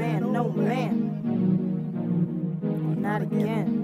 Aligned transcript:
no 0.00 0.06
man, 0.06 0.32
no 0.32 0.48
man. 0.48 1.20
Not 3.02 3.22
again. 3.22 3.76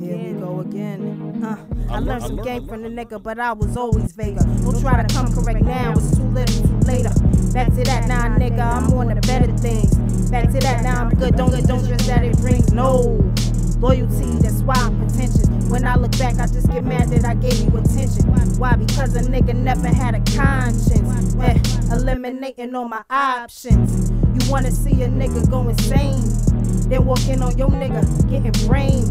Here 0.00 0.16
we 0.16 0.32
go 0.38 0.60
again. 0.60 1.40
Uh, 1.42 1.56
I 1.90 1.98
learned 2.00 2.22
some 2.24 2.36
game 2.42 2.66
from 2.66 2.82
the 2.82 2.88
nigga, 2.88 3.22
but 3.22 3.38
I 3.38 3.52
was 3.52 3.76
always 3.76 4.12
vaguer. 4.12 4.44
Don't 4.62 4.80
try 4.80 5.02
to 5.02 5.14
come 5.14 5.32
correct 5.32 5.62
now, 5.62 5.92
it's 5.92 6.16
too 6.16 6.24
little, 6.24 6.62
too 6.62 6.78
later. 6.80 7.10
Back 7.52 7.68
to 7.68 7.84
that 7.84 8.06
now, 8.08 8.36
nigga, 8.36 8.60
I'm 8.60 8.92
on 8.92 9.08
the 9.08 9.20
better 9.22 9.50
things. 9.58 9.94
Back 10.30 10.50
to 10.50 10.58
that 10.60 10.82
now, 10.82 11.02
I'm 11.02 11.10
good. 11.10 11.36
Don't 11.36 11.50
get 11.50 11.66
don't 11.66 11.84
stress 11.84 12.06
that 12.06 12.24
it 12.24 12.36
brings 12.38 12.72
no 12.72 13.18
loyalty. 13.78 14.38
That's 14.40 14.60
why 14.62 14.74
I'm 14.76 14.98
pretentious. 14.98 15.46
When 15.70 15.86
I 15.86 15.96
look 15.96 16.16
back, 16.18 16.38
I 16.38 16.46
just 16.46 16.70
get 16.70 16.84
mad 16.84 17.08
that 17.10 17.24
I 17.24 17.34
gave 17.34 17.60
you 17.60 17.68
attention. 17.78 18.26
Why? 18.58 18.76
Because 18.76 19.16
a 19.16 19.22
nigga 19.22 19.54
never 19.54 19.88
had 19.88 20.14
a 20.14 20.20
conscience. 20.36 21.36
Eh, 21.40 21.58
eliminating 21.92 22.74
all 22.74 22.88
my 22.88 23.02
options. 23.10 24.21
You 24.34 24.50
wanna 24.50 24.70
see 24.70 25.02
a 25.02 25.08
nigga 25.08 25.48
go 25.50 25.68
insane? 25.68 26.22
Then 26.88 27.04
walk 27.04 27.26
in 27.28 27.42
on 27.42 27.56
your 27.58 27.68
nigga 27.68 28.02
getting 28.30 28.66
brain. 28.66 29.04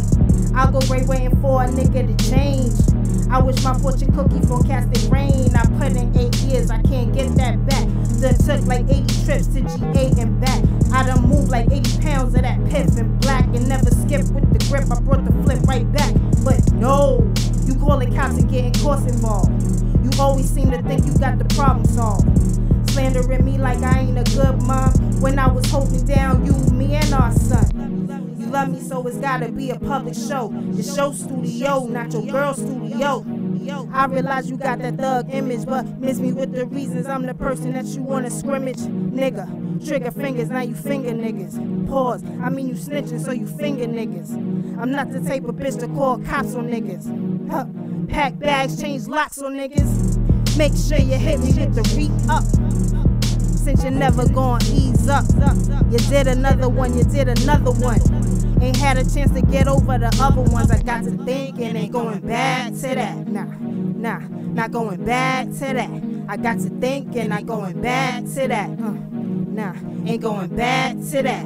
I'll 0.55 0.71
go 0.71 0.79
right 0.87 1.05
waiting 1.07 1.39
for 1.41 1.63
a 1.63 1.67
nigga 1.67 2.05
to 2.05 2.29
change. 2.29 2.73
I 3.31 3.41
wish 3.41 3.63
my 3.63 3.77
fortune 3.79 4.11
cookie 4.13 4.41
forecasted 4.47 5.11
rain. 5.11 5.55
I 5.55 5.65
put 5.79 5.95
in 5.95 6.15
eight 6.17 6.35
years, 6.43 6.69
I 6.69 6.81
can't 6.81 7.13
get 7.13 7.33
that 7.35 7.65
back. 7.65 7.87
Done 8.19 8.35
took 8.35 8.65
like 8.67 8.85
80 8.89 9.25
trips 9.25 9.47
to 9.47 9.61
GA 9.61 10.11
and 10.21 10.39
back. 10.41 10.63
I 10.93 11.05
done 11.05 11.27
moved 11.27 11.49
like 11.49 11.71
80 11.71 12.01
pounds 12.01 12.35
of 12.35 12.41
that 12.41 12.63
piff 12.69 12.97
in 12.97 13.17
black 13.19 13.45
and 13.45 13.67
never 13.69 13.89
skipped 13.89 14.31
with 14.31 14.51
the 14.51 14.59
grip. 14.69 14.91
I 14.91 14.99
brought 14.99 15.23
the 15.25 15.31
flip 15.43 15.61
right 15.63 15.89
back. 15.91 16.13
But 16.43 16.73
no, 16.73 17.31
you 17.65 17.75
calling 17.79 18.13
cops 18.13 18.37
and 18.37 18.49
getting 18.49 18.73
courts 18.83 19.03
involved. 19.03 19.51
You 20.03 20.11
always 20.19 20.49
seem 20.49 20.69
to 20.71 20.81
think 20.83 21.05
you 21.05 21.17
got 21.17 21.39
the 21.39 21.45
problem 21.55 21.85
solved. 21.85 22.60
Slandering 22.91 23.45
me 23.45 23.57
like 23.57 23.77
I 23.79 23.99
ain't 23.99 24.17
a 24.17 24.23
good 24.35 24.61
mom 24.63 24.91
when 25.21 25.39
I 25.39 25.47
was 25.47 25.65
holding 25.71 26.05
down 26.05 26.45
you, 26.45 26.53
me, 26.73 26.95
and 26.95 27.13
our 27.13 27.31
son. 27.31 28.35
You 28.37 28.47
love 28.47 28.69
me, 28.69 28.81
so 28.81 29.07
it's 29.07 29.17
gotta 29.17 29.49
be 29.49 29.69
a 29.69 29.79
public 29.79 30.13
show. 30.13 30.49
The 30.71 30.83
show 30.83 31.13
studio, 31.13 31.85
not 31.85 32.11
your 32.11 32.25
girl 32.25 32.53
studio. 32.53 33.25
I 33.93 34.05
realize 34.07 34.49
you 34.49 34.57
got 34.57 34.79
that 34.79 34.97
thug 34.97 35.33
image, 35.33 35.65
but 35.65 35.85
miss 35.99 36.19
me 36.19 36.33
with 36.33 36.51
the 36.51 36.65
reasons 36.65 37.07
I'm 37.07 37.25
the 37.25 37.33
person 37.33 37.71
that 37.73 37.85
you 37.85 38.01
wanna 38.01 38.29
scrimmage. 38.29 38.79
Nigga, 38.79 39.87
trigger 39.87 40.11
fingers, 40.11 40.49
now 40.49 40.61
you 40.61 40.75
finger 40.75 41.11
niggas. 41.11 41.87
Pause, 41.87 42.25
I 42.41 42.49
mean 42.49 42.67
you 42.67 42.73
snitching, 42.73 43.23
so 43.23 43.31
you 43.31 43.47
finger 43.47 43.85
niggas. 43.85 44.33
I'm 44.81 44.91
not 44.91 45.11
the 45.11 45.21
type 45.21 45.45
of 45.45 45.55
bitch 45.55 45.79
to 45.79 45.87
call 45.87 46.17
cops 46.19 46.55
on 46.55 46.67
niggas. 46.67 47.49
Huh. 47.49 47.67
Pack 48.09 48.37
bags, 48.39 48.81
change 48.81 49.07
locks 49.07 49.37
on 49.37 49.53
niggas. 49.53 50.20
Make 50.57 50.73
sure 50.75 50.97
you 50.97 51.17
hit 51.17 51.39
me 51.39 51.53
with 51.53 51.75
the 51.75 51.83
re 51.95 52.11
up. 52.29 52.43
Since 53.57 53.83
you're 53.83 53.91
never 53.91 54.27
gonna 54.27 54.63
ease 54.65 55.07
up. 55.07 55.25
You 55.89 55.97
did 56.09 56.27
another 56.27 56.67
one, 56.67 56.97
you 56.97 57.03
did 57.03 57.29
another 57.29 57.71
one. 57.71 57.99
Ain't 58.61 58.75
had 58.77 58.97
a 58.97 59.09
chance 59.09 59.31
to 59.31 59.41
get 59.41 59.67
over 59.67 59.97
the 59.97 60.15
other 60.21 60.41
ones. 60.41 60.69
I 60.69 60.81
got 60.81 61.03
to 61.05 61.11
thinking, 61.25 61.75
ain't 61.75 61.91
going 61.91 62.19
back 62.19 62.73
to 62.73 62.81
that. 62.81 63.27
Nah, 63.27 63.45
nah, 63.45 64.19
not 64.19 64.71
going 64.71 65.03
back 65.05 65.47
to 65.47 65.59
that. 65.59 65.89
I 66.27 66.37
got 66.37 66.59
to 66.59 66.69
thinking, 66.69 67.29
not 67.29 67.45
going 67.45 67.81
back 67.81 68.23
to 68.23 68.47
that. 68.47 68.69
Uh, 68.69 68.93
nah, 69.11 69.73
ain't 70.05 70.21
going 70.21 70.55
back 70.55 70.95
to 70.95 71.21
that. 71.23 71.45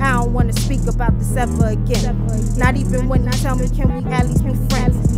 I 0.00 0.12
don't 0.12 0.32
wanna 0.32 0.52
speak 0.52 0.86
about 0.86 1.18
this 1.18 1.36
ever 1.36 1.66
again. 1.68 2.26
Not 2.56 2.76
even 2.76 3.08
when 3.08 3.24
you 3.24 3.30
tell 3.32 3.56
me, 3.56 3.68
can 3.68 4.04
we 4.04 4.12
at 4.12 4.26
least 4.26 4.44
be 4.44 4.54
friends? 4.68 5.13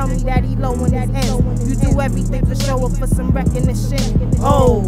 Tell 0.00 0.08
me 0.08 0.22
that 0.22 0.44
he 0.44 0.56
low 0.56 0.72
when 0.72 0.94
it 0.94 1.10
ends. 1.10 1.68
You 1.68 1.76
do 1.76 2.00
everything 2.00 2.46
for 2.46 2.54
show 2.54 2.86
up 2.86 2.96
for 2.96 3.06
some 3.06 3.32
recognition. 3.32 4.30
Oh, 4.40 4.80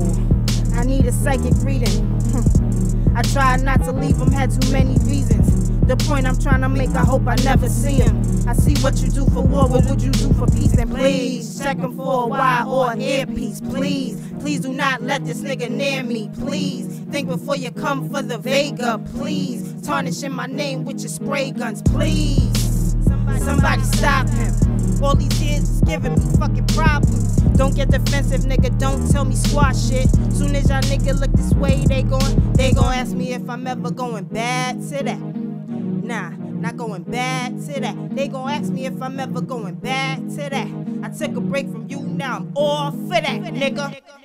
I 0.74 0.84
need 0.84 1.05
a 1.05 1.12
psychic 1.12 1.52
reading. 1.62 2.06
Hmm. 2.32 3.16
I 3.16 3.20
tried 3.20 3.62
not 3.62 3.84
to 3.84 3.92
leave 3.92 4.16
him, 4.16 4.33
had 4.33 4.50
too 4.50 4.72
many 4.72 4.96
reasons. 5.05 5.70
The 5.86 5.96
point 5.96 6.27
I'm 6.27 6.39
trying 6.39 6.62
to 6.62 6.68
make, 6.70 6.90
I 6.90 7.05
hope 7.05 7.27
I 7.27 7.34
never 7.45 7.68
see 7.68 7.96
him. 7.96 8.23
I 8.48 8.55
see 8.55 8.74
what 8.83 9.02
you 9.02 9.11
do 9.11 9.27
for 9.27 9.42
war, 9.42 9.68
what 9.68 9.84
would 9.84 10.00
you 10.00 10.12
do 10.12 10.33
for 10.33 10.46
peace? 10.46 10.74
And 10.78 10.90
please 10.90 11.58
check 11.61 11.77
him 11.77 11.94
for 11.94 12.24
a 12.24 12.27
wire 12.27 12.64
or 12.67 12.92
an 12.92 13.02
earpiece, 13.02 13.61
please. 13.61 14.18
Please 14.40 14.61
do 14.61 14.73
not 14.73 15.02
let 15.02 15.27
this 15.27 15.42
nigga 15.42 15.68
near 15.68 16.02
me, 16.02 16.30
please. 16.39 17.00
Think 17.11 17.29
before 17.29 17.56
you 17.56 17.70
come 17.70 18.08
for 18.08 18.23
the 18.23 18.39
Vega, 18.39 18.98
please. 19.14 19.74
Tarnishing 19.83 20.33
my 20.33 20.46
name 20.46 20.86
with 20.86 21.00
your 21.00 21.11
spray 21.11 21.50
guns, 21.50 21.83
please. 21.83 22.96
Somebody 23.44 23.83
stop 23.83 24.27
him. 24.30 24.71
All 25.02 25.17
these 25.17 25.42
years 25.42 25.68
is 25.68 25.80
giving 25.80 26.14
me 26.14 26.39
fucking 26.39 26.67
problems. 26.68 27.36
Don't 27.57 27.74
get 27.74 27.90
defensive, 27.90 28.42
nigga. 28.42 28.79
Don't 28.79 29.11
tell 29.11 29.24
me 29.24 29.35
squash 29.35 29.89
shit. 29.89 30.08
Soon 30.33 30.55
as 30.55 30.68
y'all 30.70 30.80
nigga 30.83 31.18
look 31.18 31.33
this 31.33 31.52
way, 31.55 31.85
they 31.86 32.02
gon' 32.02 32.52
they 32.55 32.73
gon' 32.73 32.95
ask 32.95 33.12
me 33.12 33.33
if 33.33 33.48
I'm 33.51 33.67
ever 33.67 33.91
going 33.91 34.24
back 34.24 34.77
to 34.77 35.02
that. 35.02 35.18
Nah, 35.18 36.30
not 36.30 36.77
going 36.77 37.02
back 37.02 37.51
to 37.67 37.80
that. 37.80 38.14
They 38.14 38.29
gon' 38.29 38.48
ask 38.48 38.70
me 38.73 38.86
if 38.86 39.02
I'm 39.02 39.18
ever 39.18 39.41
going 39.41 39.74
back 39.74 40.18
to 40.18 40.48
that. 40.51 40.68
I 41.02 41.08
took 41.08 41.36
a 41.36 41.41
break 41.41 41.68
from 41.70 41.89
you, 41.89 42.01
now 42.01 42.36
I'm 42.36 42.52
all 42.55 42.92
for 42.92 43.20
that, 43.20 43.24
nigga. 43.24 44.21